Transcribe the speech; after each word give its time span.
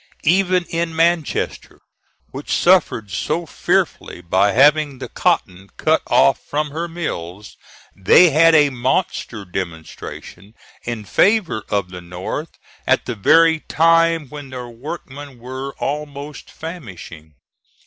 Even 0.25 0.65
in 0.71 0.95
Manchester, 0.95 1.79
which 2.31 2.51
suffered 2.51 3.11
so 3.11 3.45
fearfully 3.45 4.19
by 4.19 4.51
having 4.51 4.97
the 4.97 5.07
cotton 5.07 5.69
cut 5.77 6.01
off 6.07 6.39
from 6.43 6.71
her 6.71 6.87
mills, 6.87 7.55
they 7.95 8.31
had 8.31 8.55
a 8.55 8.71
monster 8.71 9.45
demonstration 9.45 10.55
in 10.85 11.05
favor 11.05 11.63
of 11.69 11.91
the 11.91 12.01
North 12.01 12.57
at 12.87 13.05
the 13.05 13.13
very 13.13 13.59
time 13.59 14.27
when 14.27 14.49
their 14.49 14.69
workmen 14.69 15.37
were 15.37 15.75
almost 15.77 16.49
famishing. 16.49 17.35